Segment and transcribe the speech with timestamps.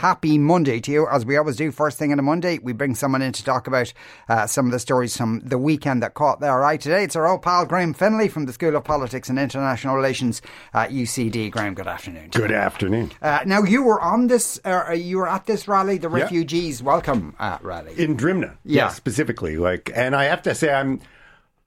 [0.00, 1.08] Happy Monday to you.
[1.08, 3.66] As we always do, first thing on a Monday, we bring someone in to talk
[3.66, 3.94] about
[4.28, 6.76] uh, some of the stories from the weekend that caught their eye.
[6.76, 10.42] Today, it's our old pal Graham Finlay from the School of Politics and International Relations
[10.74, 11.50] at UCD.
[11.50, 12.28] Graham, good afternoon.
[12.30, 13.10] Good afternoon.
[13.22, 17.34] Uh, now, you were on this, uh, you were at this rally, the Refugees Welcome
[17.38, 17.94] uh, rally.
[17.96, 18.88] In Drimnagh, Yeah.
[18.88, 19.56] specifically.
[19.56, 21.00] Like, and I have to say, I'm.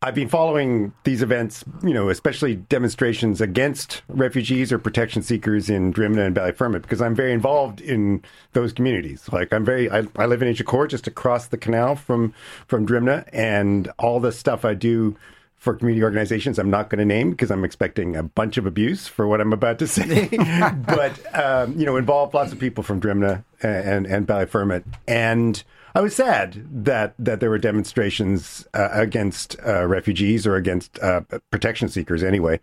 [0.02, 5.94] I've been following these events, you know, especially demonstrations against refugees or protection seekers in
[5.94, 9.28] Drimnagh and Ballyfermot, because I'm very involved in those communities.
[9.34, 12.34] Like, I'm very, I, I live in Inchicore, just across the canal from
[12.68, 15.18] from Drimnagh, and all the stuff I do
[15.58, 19.10] for community organizations, I'm not going to name because I'm expecting a bunch of abuse
[19.10, 20.30] for what I'm about to say.
[20.88, 25.62] but um, you know, involved lots of people from Drimnagh and and Ballyfermot, and
[25.96, 31.22] I was sad that that there were demonstrations uh, against uh, refugees or against uh,
[31.52, 32.60] protection seekers anyway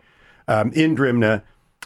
[0.47, 1.41] um, in Drimnagh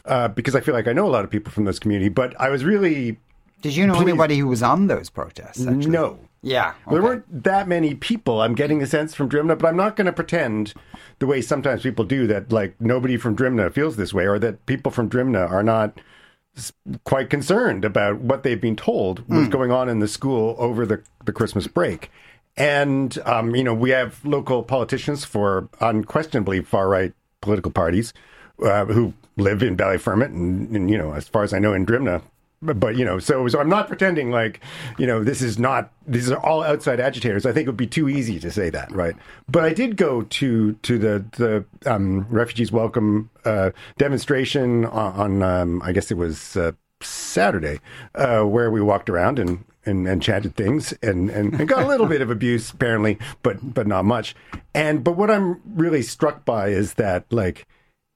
[0.05, 2.09] uh, because I feel like I know a lot of people from this community.
[2.09, 3.19] But I was really
[3.61, 4.09] Did you know Please.
[4.09, 5.65] anybody who was on those protests?
[5.65, 5.87] Actually?
[5.87, 6.19] no.
[6.43, 6.73] Yeah.
[6.89, 8.41] There weren't that many people.
[8.41, 10.73] I'm getting a sense from Drimnagh, but I'm not going to pretend
[11.19, 14.65] the way sometimes people do that, like nobody from Drimnagh feels this way, or that
[14.65, 16.01] people from Drimnagh are not
[17.03, 21.01] quite concerned about what they've been told was going on in the school over the,
[21.25, 22.11] the Christmas break.
[22.57, 28.13] And, um, you know, we have local politicians for unquestionably far right political parties
[28.63, 31.85] uh, who live in Ballyfermot and, and, you know, as far as I know, in
[31.85, 32.21] Drimnagh.
[32.61, 34.59] But, but you know, so so I'm not pretending like
[34.99, 37.45] you know this is not these are all outside agitators.
[37.45, 39.15] I think it would be too easy to say that, right?
[39.49, 45.41] But I did go to to the the um, refugees welcome uh, demonstration on, on
[45.41, 47.79] um, I guess it was uh, Saturday,
[48.13, 49.65] uh, where we walked around and.
[49.83, 53.73] And, and chanted things and, and, and got a little bit of abuse apparently, but
[53.73, 54.35] but not much.
[54.75, 57.65] And but what I'm really struck by is that like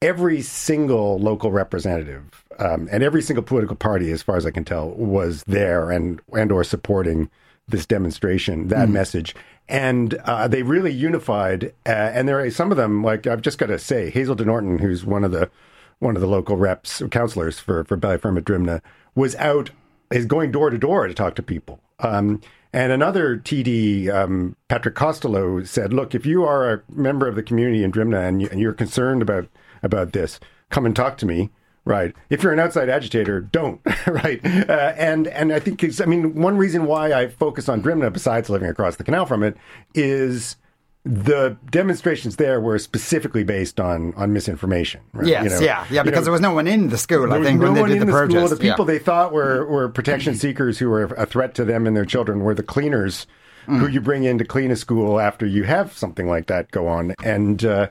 [0.06, 4.64] every single local representative um, and every single political party, as far as I can
[4.64, 7.30] tell, was there and and or supporting
[7.68, 9.36] this demonstration, that message,
[9.68, 11.74] and uh, they really unified.
[11.86, 14.46] Uh, and there are some of them, like I've just got to say, Hazel de
[14.46, 15.50] Nortúa, who's one of the
[15.98, 18.82] one of the local reps, councillors for for Ballyfermot Drimnagh,
[19.16, 19.72] was out
[20.12, 21.80] is going door to door to talk to people.
[22.00, 22.42] Um,
[22.72, 27.44] and another TD, um, Patrick Costello, said, "Look, if you are a member of the
[27.44, 29.48] community in Drimnagh and, you, and you're concerned about
[29.86, 31.50] about this, come and talk to me."
[31.88, 32.16] Right.
[32.32, 33.80] If you're an outside agitator, don't.
[34.08, 34.44] right.
[34.44, 38.12] Uh, and and I think it's, I mean one reason why I focus on Drimnagh,
[38.12, 39.56] besides living across the canal from it,
[39.94, 40.56] is
[41.04, 45.02] the demonstrations there were specifically based on on misinformation.
[45.14, 45.28] Right?
[45.28, 47.44] Yes, You know, yeah, yeah, because know, there was no one in the school, I
[47.44, 48.30] think, no when they one did in the the school.
[48.30, 48.50] protest.
[48.60, 48.98] The people yeah.
[48.98, 52.40] they thought were, were protection seekers who were a threat to them and their children
[52.40, 53.28] were the cleaners
[53.68, 53.80] Mm.
[53.80, 56.88] who you bring in to clean a school after you have something like that go
[56.88, 57.16] on.
[57.24, 57.88] And, uh,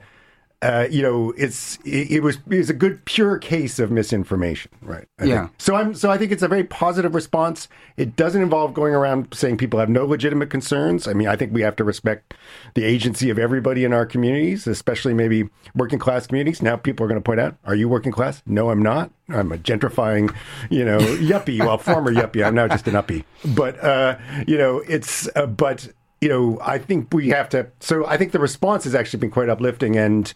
[0.64, 4.70] uh, you know, it's it, it was it was a good pure case of misinformation,
[4.80, 5.06] right?
[5.18, 5.40] I Yeah.
[5.46, 5.52] think.
[5.58, 7.68] So I'm so I think it's a very positive response.
[7.98, 11.06] It doesn't involve going around saying people have no legitimate concerns.
[11.06, 12.34] I mean, I think we have to respect
[12.74, 16.62] the agency of everybody in our communities, especially maybe working class communities.
[16.62, 19.10] Now people are going to point out, "Are you working class?" No, I'm not.
[19.28, 20.34] I'm a gentrifying,
[20.70, 21.58] you know, yuppie.
[21.60, 22.44] Well, former yuppie.
[22.44, 23.24] I'm now just an uppie.
[23.54, 25.88] But uh, you know, it's uh, but
[26.20, 27.68] you know, I think we have to.
[27.80, 30.32] So I think the response has actually been quite uplifting and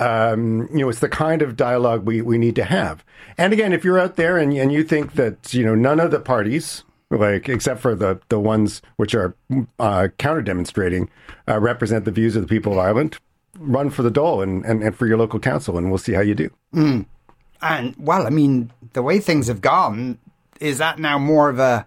[0.00, 3.04] um, you know, it's the kind of dialogue we, we need to have.
[3.36, 6.10] And again, if you're out there and, and you think that, you know, none of
[6.10, 9.36] the parties, like except for the, the ones which are
[9.78, 11.10] uh, counter demonstrating,
[11.46, 13.18] uh, represent the views of the people of Ireland,
[13.58, 16.22] run for the Dáil and, and, and for your local council, and we'll see how
[16.22, 16.50] you do.
[17.60, 20.18] And well, I mean, the way things have gone,
[20.60, 21.86] is that now more of a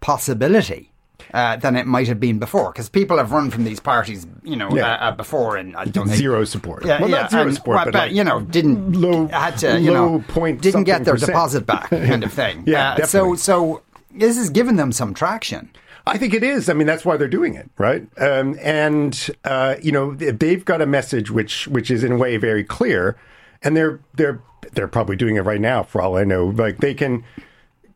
[0.00, 0.87] possibility
[1.34, 2.72] uh, than it might have been before?
[2.72, 4.92] Because people have run from these parties, you know, Yeah.
[4.94, 6.84] uh, uh, before, and I don't think Zero support.
[6.84, 9.28] Yeah, well, yeah, not zero and- support, well, but, but, like you know, didn't low-
[9.28, 11.28] had to, you know, point didn't get their percent.
[11.32, 12.62] deposit back, kind of thing.
[12.66, 13.82] Yeah, Uh, so so
[14.14, 15.70] this has given them some traction.
[16.06, 16.70] I think it is.
[16.70, 18.06] I mean, that's why they're doing it, right?
[18.18, 22.38] Um, and uh, you know, they've got a message which which is in a way
[22.38, 23.16] very clear,
[23.62, 24.40] and they're they're
[24.72, 26.46] they're probably doing it right now, for all I know.
[26.46, 27.24] Like they can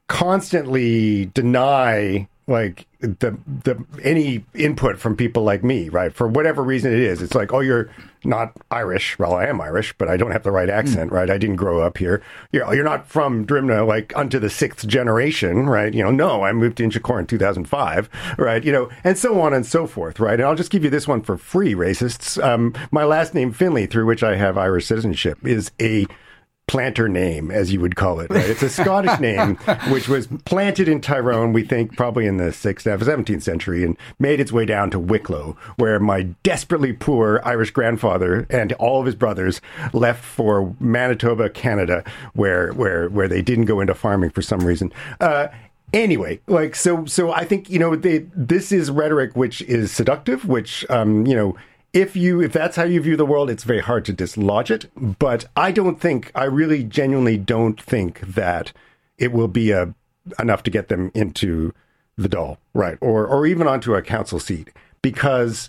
[0.09, 6.15] constantly deny like the the any input from people like me, right?
[6.15, 7.91] For whatever reason it is, it's like, oh, you're
[8.25, 9.19] not Irish.
[9.19, 11.29] Well, I am Irish, but I don't have the right accent, right?
[11.29, 12.23] I didn't grow up here.
[12.53, 15.93] You're, you're not from Drimnagh, like unto the sixth generation, right?
[15.93, 18.09] You know, no, I moved to Inchicore in 2005,
[18.39, 18.63] right?
[18.63, 20.35] You know, and so on and so forth, right?
[20.39, 22.43] And I'll just give you this one for free, racists.
[22.43, 26.07] Um, my last name Finlay, through which I have Irish citizenship, is a
[26.67, 28.31] planter name, as you would call it.
[28.31, 28.49] Right?
[28.49, 29.57] It's a Scottish name,
[29.91, 34.41] which was planted in Tyrone, we think probably in the 6th, 17th century, and made
[34.41, 39.15] its way down to Wicklow, where my desperately poor Irish grandfather and all of his
[39.15, 39.61] brothers
[39.93, 42.05] left for Manitoba, Canada,
[42.35, 44.93] where where where they didn't go into farming for some reason.
[45.21, 45.49] Uh,
[45.93, 50.47] anyway like so so i think you know they, this is rhetoric which is seductive
[50.47, 51.55] which um you know
[51.93, 54.91] if you if that's how you view the world it's very hard to dislodge it.
[55.19, 58.73] But i don't think i really genuinely don't think that
[59.19, 59.95] it will be a
[60.39, 61.73] enough to get them into
[62.17, 62.99] the Dáil right.
[63.01, 64.71] Or or even onto a council seat.
[65.01, 65.69] Because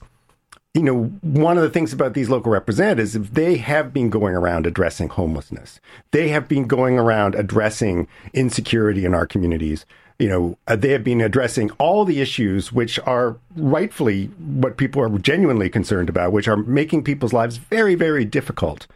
[0.74, 4.36] you know, one of the things about these local representatives, if they have been going
[4.36, 5.80] around addressing homelessness,
[6.12, 9.86] they have been going around addressing insecurity in our communities.
[10.18, 15.02] You know, uh, they have been addressing all the issues which are rightfully what people
[15.02, 18.88] are genuinely concerned about, which are making people's lives very, very difficult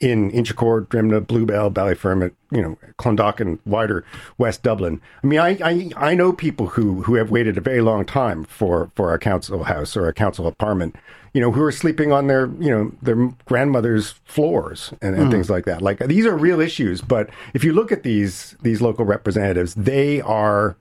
[0.00, 4.04] in Inchicore, Drimnagh, Bluebell, Ballyfermot, you know, Clondalkin, wider
[4.38, 5.00] West Dublin.
[5.22, 8.44] I mean, I, I, I know people who, who have waited a very long time
[8.44, 10.96] for, for a council house or a council apartment,
[11.36, 15.30] you know, who are sleeping on their, you know, their grandmother's floors and, and mm.
[15.30, 15.82] things like that.
[15.82, 20.22] Like these are real issues, but if you look at these, these local representatives, they
[20.22, 20.78] are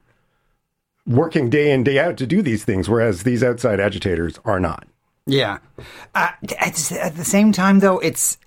[1.05, 4.87] working day in, day out to do these things, whereas these outside agitators are not.
[5.25, 5.57] Yeah.
[6.13, 6.75] Uh, at
[7.15, 8.37] the same time, though, it's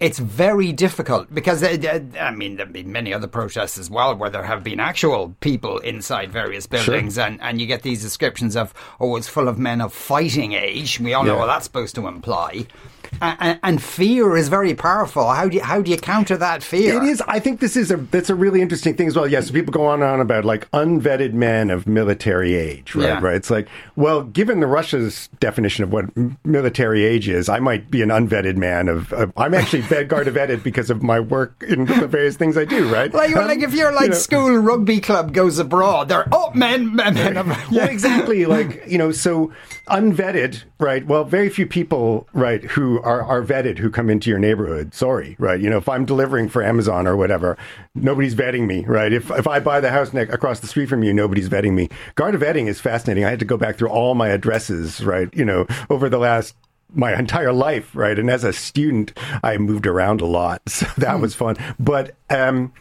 [0.00, 3.88] it's very difficult because uh, uh, I mean there have been many other protests as
[3.88, 7.24] well where there have been actual people inside various buildings sure.
[7.24, 10.98] and, and you get these descriptions of oh it's full of men of fighting age
[10.98, 11.32] we all yeah.
[11.32, 12.66] know what that's supposed to imply
[13.20, 15.28] and, and, fear is very powerful.
[15.28, 17.02] How do you, how do you counter that fear?
[17.02, 17.22] It is.
[17.26, 19.26] I think this is a that's a really interesting thing as well.
[19.26, 23.04] Yes, people go on and on about like unvetted men of military age, right?
[23.04, 23.20] Yeah.
[23.20, 23.36] Right.
[23.36, 26.06] It's like, well, given the Russia's definition of what
[26.44, 29.12] military age is, I might be an unvetted man of.
[29.12, 32.64] of I'm actually vet Garda vetted because of my work in the various things I
[32.64, 33.12] do, right?
[33.12, 36.50] Like, um, like if your like you know, school rugby club goes abroad, they're oh
[36.54, 37.56] men, men, men.
[37.70, 38.46] yeah, exactly.
[38.46, 39.52] Like you know, so
[39.88, 41.06] unvetted, right?
[41.06, 44.94] Well, very few people, right, who are, are vetted who come into your neighborhood.
[44.94, 45.60] Sorry, right?
[45.60, 47.56] You know, if I'm delivering for Amazon or whatever,
[47.94, 49.12] nobody's vetting me, right?
[49.12, 51.88] If if I buy the house next across the street from you, nobody's vetting me.
[52.14, 53.24] Garda vetting is fascinating.
[53.24, 55.28] I had to go back through all my addresses, right?
[55.34, 56.54] You know, over the last
[56.92, 58.18] my entire life, right?
[58.18, 61.56] And as a student, I moved around a lot, so that was fun.
[61.78, 62.72] But um,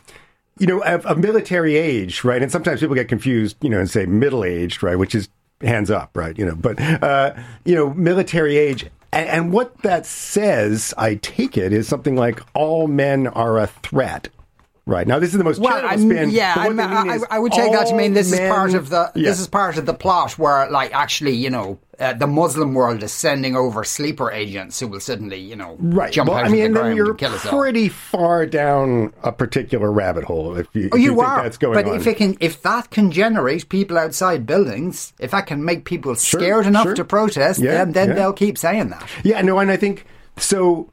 [0.60, 2.42] you know, of, of military age, right?
[2.42, 4.98] And sometimes people get confused, you know, and say middle aged, right?
[4.98, 5.30] Which is
[5.62, 6.38] hands up, right?
[6.38, 7.34] You know, but uh,
[7.66, 8.88] you know, military age.
[9.14, 13.68] And, and what that says, I take it, is something like all men are a
[13.68, 14.30] threat
[14.86, 16.30] Right now, this is the most well, charitable spin.
[16.32, 19.30] Yeah, I, I, would take that to mean this men, is part of the yeah.
[19.30, 23.02] this is part of the plot where, like, actually, you know, uh, the Muslim world
[23.02, 26.12] is sending over sleeper agents who will suddenly, you know, right.
[26.12, 29.32] jump well, out I mean, of the ground you're kill us pretty far down a
[29.32, 31.44] particular rabbit hole if you, oh, you, you are.
[31.44, 31.96] that's going but on.
[31.96, 36.16] if it can, if that can generate people outside buildings, if that can make people
[36.16, 36.96] sure, scared enough sure.
[36.96, 38.16] to protest, yeah, then then yeah.
[38.16, 39.08] they'll keep saying that.
[39.24, 40.06] Yeah, no, and I think
[40.36, 40.92] so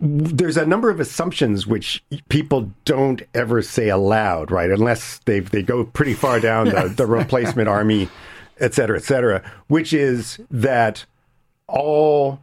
[0.00, 4.70] there's a number of assumptions which people don't ever say aloud, right?
[4.70, 8.08] Unless they they go pretty far down the, the replacement army,
[8.58, 11.04] et cetera, et cetera, which is that
[11.68, 12.40] all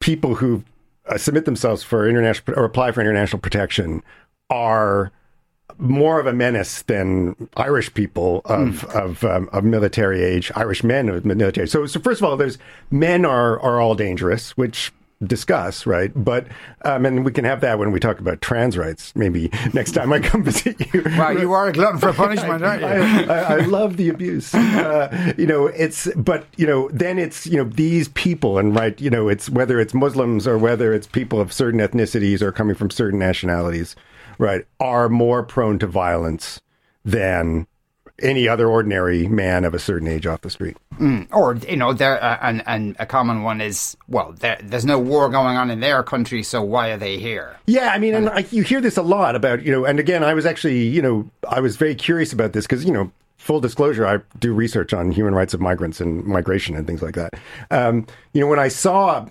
[0.00, 0.64] people who
[1.06, 4.02] uh, submit themselves for international or apply for international protection
[4.48, 5.12] are
[5.78, 8.94] more of a menace than Irish people of mm.
[8.94, 11.66] of, um, of military age, Irish men of military.
[11.68, 12.58] So, so first of all, there's
[12.90, 16.10] men are are all dangerous, which discuss, right?
[16.14, 16.46] But
[16.82, 20.12] um, and we can have that when we talk about trans rights, maybe next time
[20.12, 21.02] I come visit you.
[21.16, 22.86] Wow, you are a glutton for punishment, aren't you?
[23.32, 24.54] I, I, I love the abuse.
[24.54, 28.98] Uh, you know, it's but you know, then it's you know these people, and right,
[29.00, 32.74] you know, it's whether it's Muslims or whether it's people of certain ethnicities or coming
[32.74, 33.96] from certain nationalities,
[34.38, 36.60] right, are more prone to violence
[37.04, 37.66] than
[38.20, 40.76] any other ordinary man of a certain age off the street.
[40.98, 41.28] Mm.
[41.32, 44.98] Or you know, there uh, and and a common one is well, there, there's no
[44.98, 47.56] war going on in their country, so why are they here?
[47.66, 49.98] Yeah, I mean, and, and I, you hear this a lot about you know, and
[49.98, 53.10] again, I was actually you know, I was very curious about this because you know,
[53.40, 57.14] full disclosure, I do research on human rights of migrants and migration and things like
[57.14, 57.32] that.
[57.70, 59.26] Um, you know, when I saw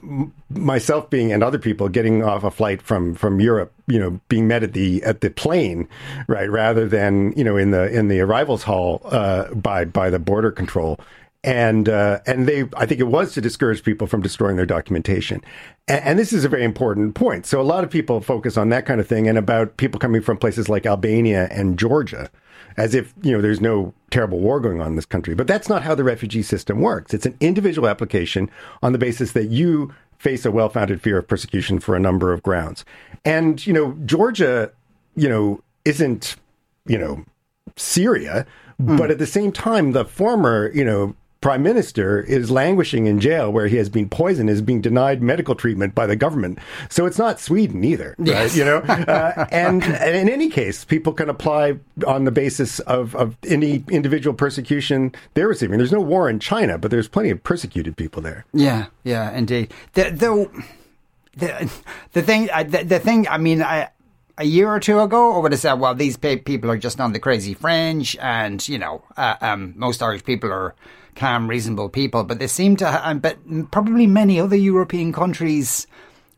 [0.50, 4.48] myself being and other people getting off a flight from from Europe, you know, being
[4.48, 5.88] met at the at the plane,
[6.28, 10.20] right, rather than you know in the in the arrivals hall uh, by by the
[10.20, 11.00] border control.
[11.42, 15.42] And uh, and they, I think it was to discourage people from destroying their documentation,
[15.88, 17.46] and, and this is a very important point.
[17.46, 20.22] So a lot of people focus on that kind of thing, and about people coming
[20.22, 22.30] from places like Albania and Georgia,
[22.76, 25.34] as if you know there's no terrible war going on in this country.
[25.34, 27.14] But that's not how the refugee system works.
[27.14, 28.52] It's an individual application
[28.84, 32.44] on the basis that you face a well-founded fear of persecution for a number of
[32.44, 32.84] grounds.
[33.24, 34.74] And you know, Georgia,
[35.16, 36.36] you know, isn't
[36.86, 37.24] you know
[37.78, 38.46] Syria,
[38.82, 38.98] mm.
[38.98, 43.52] but at the same time, the former you know prime minister is languishing in jail
[43.52, 46.60] where he has been poisoned, is being denied medical treatment by the government.
[46.90, 48.56] So it's not Sweden either, yes.
[48.56, 53.16] You know, uh, and, and, in any case, people can apply on the basis of,
[53.16, 55.78] of any individual persecution they're receiving.
[55.78, 58.46] There's no war in China, but there's plenty of persecuted people there.
[58.54, 59.74] Yeah, yeah, indeed.
[59.94, 60.52] The, though
[61.38, 61.72] the
[62.14, 63.90] the thing, the, the thing, I mean, I
[64.38, 67.12] a year or two ago, or would have said, well, these people are just on
[67.14, 70.76] the crazy fringe, and you know, uh, um, most Irish people are
[71.20, 72.24] calm, reasonable people.
[72.24, 73.38] But they seem to, ha- but
[73.72, 75.86] probably many other European countries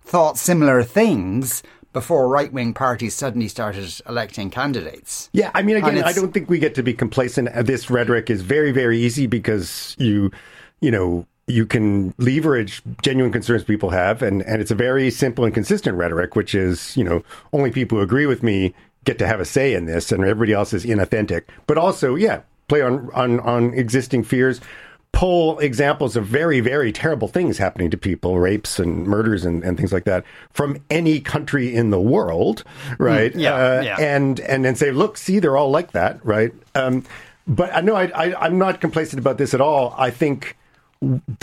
[0.03, 5.29] thought similar things before right wing parties suddenly started electing candidates.
[5.33, 7.49] Yeah, I mean, again, I don't think we get to be complacent.
[7.49, 10.31] Uh, this rhetoric is very, very easy because you,
[10.79, 15.43] you know, you can leverage genuine concerns people have, and, and it's a very simple
[15.43, 18.73] and consistent rhetoric, which is, you know, only people who agree with me
[19.03, 21.43] get to have a say in this, and everybody else is inauthentic.
[21.67, 24.61] But also, yeah, play on, on, on existing fears,
[25.11, 29.75] pull examples of very, very terrible things happening to people, rapes and murders and, and
[29.77, 30.23] things like that,
[30.53, 32.63] from any country in the world,
[32.97, 33.33] right?
[33.33, 33.97] Mm, yeah, uh, yeah.
[33.99, 36.53] And and then say, look, see, they're all like that, right?
[36.73, 37.03] Um,
[37.45, 39.93] but I know I, I, I'm not complacent about this at all.
[39.97, 40.55] I think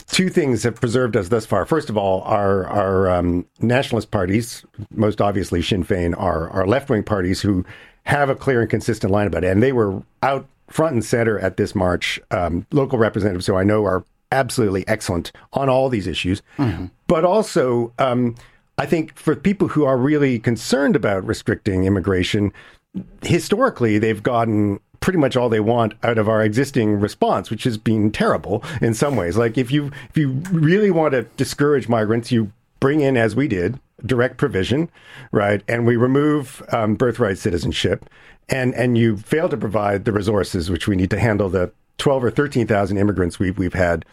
[0.07, 1.67] two things have preserved us thus far.
[1.67, 6.89] First of all, our our um, nationalist parties, most obviously Sinn Féin, are are left
[6.89, 7.67] wing parties who
[8.05, 11.39] have a clear and consistent line about it, and they were out front and center
[11.39, 12.21] at this march.
[12.31, 16.87] Um, local representatives who I know are absolutely excellent on all these issues, mm-hmm.
[17.07, 17.93] but also.
[17.99, 18.37] Um,
[18.81, 22.53] I think for people who are really concerned about restricting immigration,
[23.23, 27.77] historically they've gotten pretty much all they want out of our existing response, which has
[27.77, 29.37] been terrible in some ways.
[29.37, 33.49] Like if you if you really want to discourage migrants, you bring in, as we
[33.49, 34.91] did, direct provision,
[35.33, 38.09] right, and we remove um, birthright citizenship,
[38.49, 42.25] and and you fail to provide the resources which we need to handle the twelve
[42.25, 44.05] or thirteen thousand immigrants we've we've had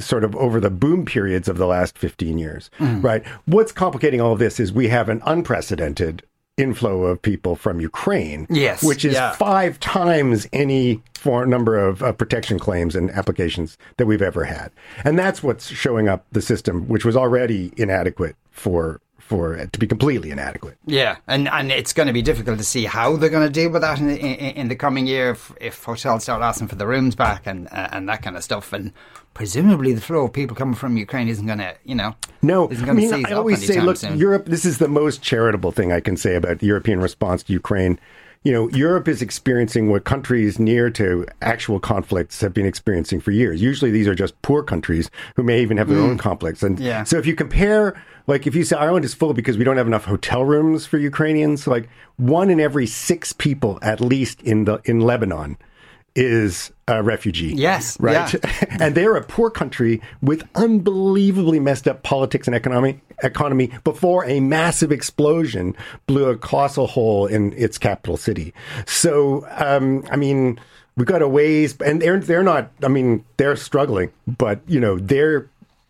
[0.00, 3.02] sort of over the boom periods of the last 15 years, mm.
[3.02, 3.26] right?
[3.46, 6.22] What's complicating all of this is we have an unprecedented
[6.56, 9.32] inflow of people from Ukraine, yes, which is yeah.
[9.32, 14.70] five times any for number of uh, protection claims and applications that we've ever had,
[15.04, 19.78] and that's what's showing up the system, which was already inadequate for for it to
[19.78, 20.76] be completely inadequate.
[20.86, 23.70] Yeah, and and it's going to be difficult to see how they're going to deal
[23.70, 26.86] with that in, in, in the coming year if, if, hotels start asking for the
[26.86, 28.72] rooms back and uh, and that kind of stuff.
[28.72, 28.92] And
[29.34, 32.70] presumably, the flow of people coming from Ukraine isn't going to, you know, no.
[32.70, 34.18] I mean, I always say, look, soon.
[34.18, 34.46] Europe.
[34.46, 37.98] This is the most charitable thing I can say about European response to Ukraine
[38.44, 43.30] you know, Europe is experiencing what countries near to actual conflicts have been experiencing for
[43.30, 43.62] years.
[43.62, 46.10] Usually these are just poor countries who may even have their mm.
[46.10, 46.62] own conflicts.
[46.62, 47.04] And yeah.
[47.04, 49.86] so if you compare, like if you say Ireland is full because we don't have
[49.86, 54.80] enough hotel rooms for Ukrainians, like one in every six people, at least in the,
[54.84, 55.56] in Lebanon,
[56.16, 57.54] is a refugee.
[57.54, 57.98] Yes.
[58.00, 58.32] Right.
[58.32, 58.66] Yeah.
[58.80, 64.40] and they're a poor country with unbelievably messed up politics and economy economy before a
[64.40, 68.52] massive explosion blew a colossal hole in its capital city.
[68.86, 70.58] So, um, I mean,
[70.96, 72.70] we've got a ways, and they're they're not.
[72.82, 75.48] I mean, they're struggling, but you know, they're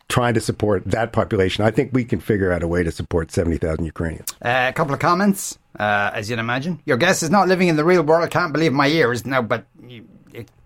[0.09, 1.65] trying to support that population.
[1.65, 4.35] I think we can figure out a way to support 70,000 Ukrainians.
[4.45, 6.83] Uh, a couple of comments, uh, as you'd imagine.
[6.85, 8.23] Your guest is not living in the real world.
[8.23, 9.25] I can't believe my ears.
[9.25, 10.07] No, but you,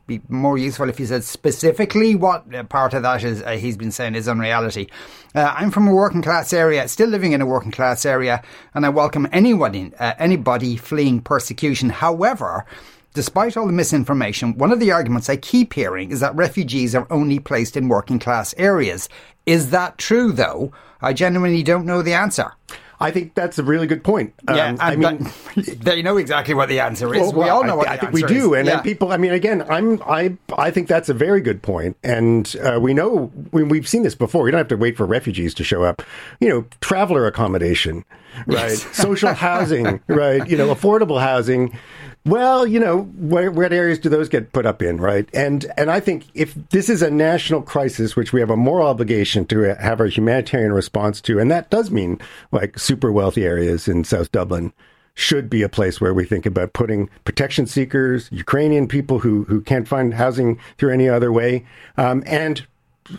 [0.06, 3.90] be more useful if you said specifically what part of that is uh, he's been
[3.90, 4.88] saying is unreality.
[5.34, 8.42] Uh, I'm from a working class area, still living in a working class area,
[8.74, 11.90] and I welcome anyone, uh, anybody fleeing persecution.
[11.90, 12.66] However,
[13.14, 17.06] Despite all the misinformation, one of the arguments I keep hearing is that refugees are
[17.08, 19.08] only placed in working class areas.
[19.46, 20.70] Is that true, though?
[21.00, 22.52] I genuinely don't know the answer.
[22.98, 24.34] I think that's a really good point.
[24.48, 27.20] Yeah, um, I mean, they know exactly what the answer is.
[27.20, 28.60] Well, we all know I, what I think we do, is.
[28.60, 28.80] and, yeah.
[28.80, 29.12] people.
[29.12, 32.94] I mean, again, I'm I I think that's a very good point, and uh, we
[32.94, 34.42] know when we've seen this before.
[34.42, 36.02] We don't have to wait for refugees to show up.
[36.40, 38.04] You know, traveler accommodation,
[38.46, 38.70] right?
[38.70, 38.82] Yes.
[38.96, 40.48] Social housing, right?
[40.48, 41.78] You know, affordable housing
[42.26, 45.28] well, you know, where, what areas do those get put up in, right?
[45.32, 48.88] And and I think if this is a national crisis, which we have a moral
[48.88, 53.86] obligation to have a humanitarian response to, and that does mean like super wealthy areas
[53.86, 54.72] in South Dublin
[55.14, 59.60] should be a place where we think about putting protection seekers, Ukrainian people who who
[59.60, 61.64] can't find housing through any other way,
[61.96, 62.66] um, and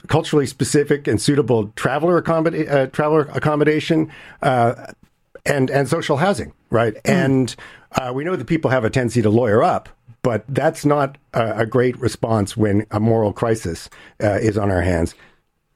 [0.08, 4.12] culturally specific and suitable traveler, accommod- uh, traveler accommodation.
[4.42, 4.92] Uh,
[5.46, 6.96] and and social housing, right?
[6.96, 7.02] Mm.
[7.06, 7.56] And
[7.98, 9.90] uh, we know that people have a tendency to lawyer up,
[10.22, 13.90] but that's not a, a great response when a moral crisis
[14.24, 15.16] uh, is on our hands.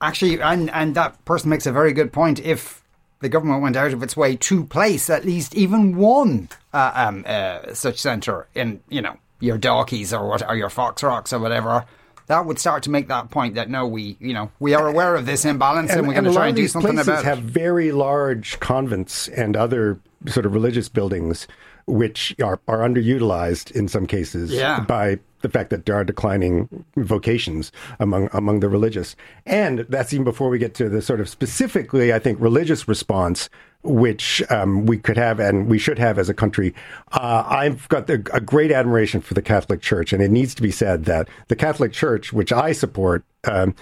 [0.01, 2.39] Actually, and and that person makes a very good point.
[2.39, 2.81] If
[3.21, 7.23] the government went out of its way to place at least even one uh, um,
[7.27, 11.85] uh, such centre in, you know, your Dalkey or what, or your Foxrocks or whatever,
[12.27, 15.15] that would start to make that point that no, we, you know, we are aware
[15.15, 17.25] of this imbalance and, and we're going to try and do something about it.
[17.25, 21.47] have very large convents and other sort of religious buildings
[21.87, 24.81] which are, are underutilized in some cases yeah.
[24.81, 29.15] by the fact that there are declining vocations among among the religious.
[29.45, 33.49] And that's even before we get to the sort of specifically, I think, religious response
[33.83, 36.73] which um, we could have and we should have as a country.
[37.13, 40.61] Uh, I've got the, a great admiration for the Catholic Church, and it needs to
[40.61, 43.73] be said that the Catholic Church, which I support, um,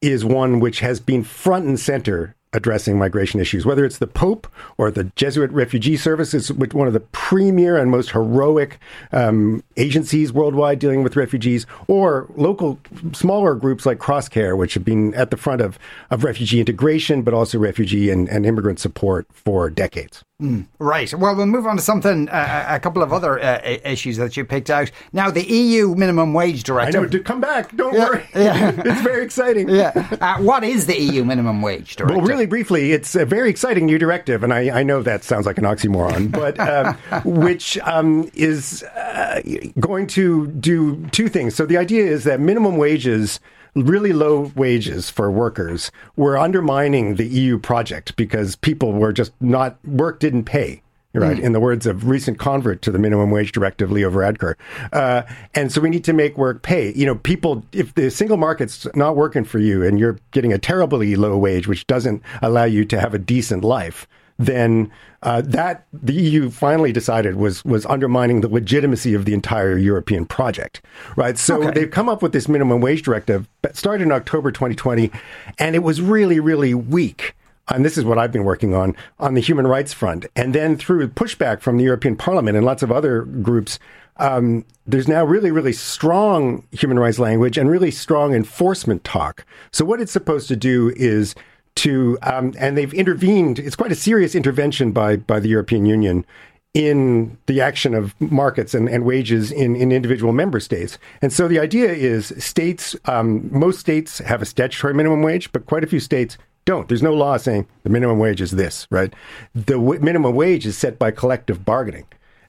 [0.00, 4.48] is one which has been front and center addressing migration issues, whether it's the Pope
[4.76, 8.78] or the Jesuit Refugee Service, is one of the premier and most heroic
[9.12, 12.78] um, agencies worldwide dealing with refugees, or local
[13.12, 15.78] smaller groups like Crosscare, which have been at the front of,
[16.10, 20.24] of refugee integration, but also refugee and, and immigrant support for decades.
[20.40, 21.12] Mm, right.
[21.12, 24.44] Well, we'll move on to something, uh, a couple of other uh, issues that you
[24.44, 24.90] picked out.
[25.12, 27.00] Now, the EU minimum wage directive.
[27.00, 27.76] I know, to come back.
[27.76, 28.28] Don't yeah, worry.
[28.34, 28.72] Yeah.
[28.84, 29.68] it's very exciting.
[29.68, 29.92] Yeah.
[30.20, 32.16] Uh, what is the EU minimum wage directive?
[32.16, 35.44] Well, really briefly, it's a very exciting new directive, and I, I know that sounds
[35.44, 36.94] like an oxymoron, but um,
[37.24, 39.42] which um, is uh,
[39.78, 41.54] going to do two things.
[41.54, 43.40] So the idea is that minimum wages
[43.74, 49.78] really low wages for workers were undermining the EU project because people were just not,
[49.86, 50.82] work didn't pay.
[51.12, 51.42] Right, mm.
[51.42, 54.54] in the words of recent convert to the minimum wage directive, Leo Varadkar.
[54.92, 55.22] Uh,
[55.56, 56.92] and so we need to make work pay.
[56.94, 60.58] You know, people, if the single market's not working for you and you're getting a
[60.58, 64.06] terribly low wage, which doesn't allow you to have a decent life,
[64.40, 64.90] then
[65.22, 70.24] uh, that the EU finally decided was was undermining the legitimacy of the entire European
[70.24, 70.80] project,
[71.14, 71.36] right?
[71.36, 71.72] So okay.
[71.72, 75.10] they've come up with this minimum wage directive, that started in October 2020,
[75.58, 77.34] and it was really, really weak.
[77.68, 80.76] And this is what I've been working on on the human rights front, and then
[80.76, 83.78] through pushback from the European Parliament and lots of other groups.
[84.16, 89.46] Um, there's now really, really strong human rights language and really strong enforcement talk.
[89.70, 91.34] So, what it's supposed to do is
[91.80, 93.58] to, um, and they've intervened.
[93.58, 96.24] It's quite a serious intervention by by the European Union
[96.72, 100.98] in the action of markets and, and wages in, in individual member states.
[101.20, 105.66] And so the idea is states, um, most states have a statutory minimum wage, but
[105.66, 106.86] quite a few states don't.
[106.86, 109.12] There's no law saying the minimum wage is this, right?
[109.54, 112.06] The w- minimum wage is set by collective bargaining.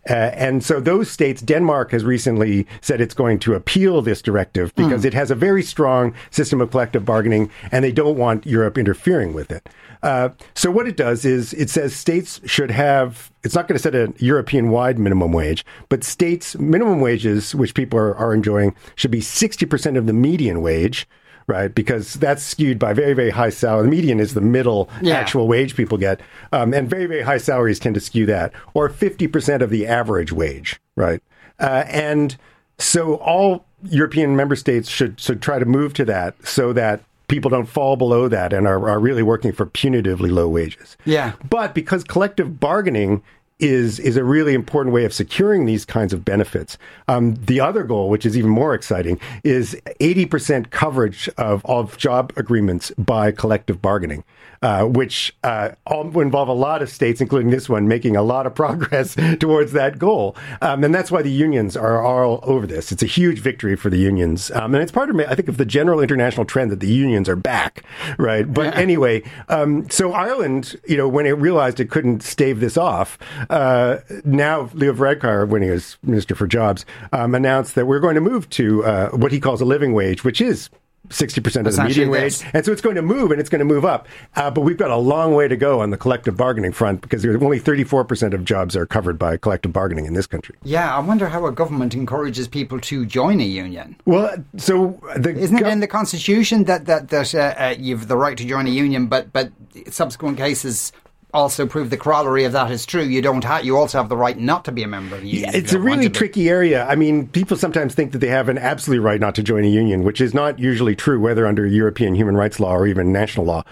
[0.09, 4.73] Uh, and so those states, Denmark has recently said it's going to appeal this directive
[4.75, 5.05] because mm.
[5.05, 9.33] it has a very strong system of collective bargaining and they don't want Europe interfering
[9.33, 9.69] with it.
[10.01, 13.81] Uh, so what it does is it says states should have, it's not going to
[13.81, 18.75] set a European wide minimum wage, but states' minimum wages, which people are, are enjoying,
[18.95, 21.07] should be 60% of the median wage
[21.51, 21.75] right?
[21.75, 23.83] Because that's skewed by very, very high salary.
[23.83, 25.15] The median is the middle yeah.
[25.15, 26.21] actual wage people get.
[26.53, 30.31] Um, and very, very high salaries tend to skew that, or 50% of the average
[30.31, 31.21] wage, right?
[31.59, 32.37] Uh, and
[32.77, 37.51] so all European member states should, should try to move to that so that people
[37.51, 40.95] don't fall below that and are, are really working for punitively low wages.
[41.03, 41.33] Yeah.
[41.49, 43.23] But because collective bargaining
[43.62, 46.78] is is a really important way of securing these kinds of benefits.
[47.08, 52.34] Um, the other goal, which is even more exciting, is 80% coverage of, of job
[52.36, 54.24] agreements by collective bargaining
[54.62, 58.54] uh, which uh, involve a lot of states, including this one, making a lot of
[58.62, 60.36] progress towards that goal.
[60.62, 62.91] Um, and that's why the unions are all over this.
[62.91, 64.52] It's a huge victory for the unions.
[64.52, 67.28] Um, and it's part of, I think, of the general international trend that the unions
[67.28, 67.84] are back,
[68.17, 68.52] right?
[68.52, 68.80] But yeah.
[68.80, 73.17] anyway, um, so Ireland, you know, when it realized it couldn't stave this off,
[73.51, 78.15] uh, now Leo Varadkar, when he was Minister for Jobs, um, announced that we're going
[78.15, 80.69] to move to uh, what he calls a living wage, which is
[81.09, 82.41] 60% of the median wage.
[82.53, 84.07] And so it's going to move and it's going to move up.
[84.35, 87.21] Uh, but we've got a long way to go on the collective bargaining front because
[87.21, 90.55] there's only 34% of jobs are covered by collective bargaining in this country.
[90.63, 93.97] Yeah, I wonder how a government encourages people to join a union.
[94.05, 98.37] Well, so isn't it in the constitution that that that uh, uh, you've the right
[98.37, 99.51] to join a union, but but
[99.89, 100.91] subsequent cases
[101.34, 103.04] also prove the corollary of that is true.
[103.04, 105.26] You don't have, you also have the right not to be a member of a
[105.26, 105.52] union.
[105.52, 106.86] Yeah, it's a really tricky area.
[106.86, 109.70] I mean, people sometimes think that they have an absolute right not to join a
[109.70, 113.46] union, which is not usually true, whether under European human rights law or even national
[113.46, 113.63] law.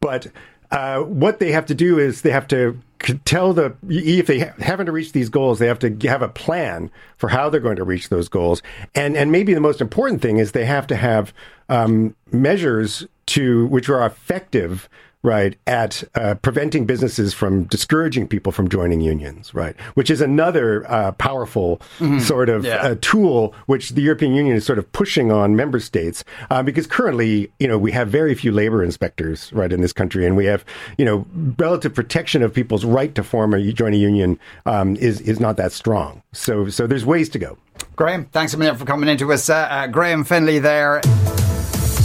[0.00, 0.28] But
[0.70, 2.78] uh, what they have to do is they have to
[3.24, 7.28] tell the if they haven't reached these goals, they have to have a plan for
[7.28, 8.62] how they're going to reach those goals.
[8.94, 11.34] And and maybe the most important thing is they have to have
[11.68, 14.88] um, measures to which are effective
[15.22, 20.90] right, at uh, preventing businesses from discouraging people from joining unions, right, which is another
[20.90, 22.18] uh, powerful mm-hmm.
[22.18, 22.76] sort of yeah.
[22.76, 26.86] uh, tool which the European Union is sort of pushing on member states uh, because
[26.86, 30.46] currently, you know, we have very few labor inspectors, right, in this country, and we
[30.46, 30.64] have,
[30.98, 31.26] you know,
[31.58, 35.56] relative protection of people's right to form a join a union um, is is not
[35.56, 36.22] that strong.
[36.32, 37.56] So so there's ways to go.
[37.96, 39.48] Graham, thanks a million for coming into us.
[39.48, 41.00] Uh, uh, Graham Finlay there.